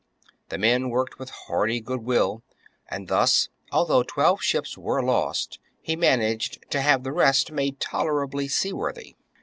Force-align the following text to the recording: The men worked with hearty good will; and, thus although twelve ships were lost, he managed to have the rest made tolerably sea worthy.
The 0.49 0.57
men 0.57 0.89
worked 0.89 1.19
with 1.19 1.29
hearty 1.29 1.79
good 1.79 2.01
will; 2.01 2.41
and, 2.89 3.07
thus 3.07 3.49
although 3.71 4.01
twelve 4.01 4.41
ships 4.41 4.75
were 4.75 5.03
lost, 5.03 5.59
he 5.79 5.95
managed 5.95 6.65
to 6.71 6.81
have 6.81 7.03
the 7.03 7.11
rest 7.13 7.51
made 7.51 7.79
tolerably 7.79 8.47
sea 8.47 8.73
worthy. 8.73 9.15